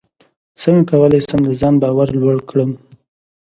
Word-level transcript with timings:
څنګه 0.61 0.83
کولی 0.91 1.19
شم 1.27 1.41
د 1.45 1.49
ځان 1.61 1.75
باور 1.81 2.09
لوړ 2.21 2.37
کړم 2.49 2.71